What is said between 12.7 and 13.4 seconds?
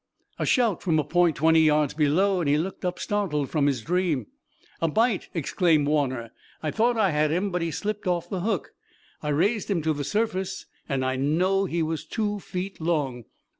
long!"